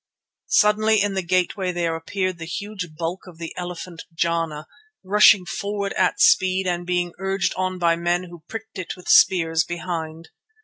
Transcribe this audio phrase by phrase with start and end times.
[0.47, 4.65] Suddenly in the gateway there appeared the huge bulk of the elephant Jana,
[5.03, 9.63] rushing forward at speed and being urged on by men who pricked it with spears
[9.63, 10.29] behind.